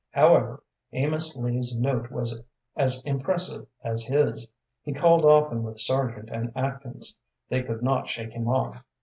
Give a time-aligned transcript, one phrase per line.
[0.09, 0.63] However,
[0.93, 2.43] Amos Lee's note was
[2.75, 4.47] as impressive as his.
[4.81, 7.19] He called often with Sargent and Atkins.
[7.49, 8.83] They could not shake him off.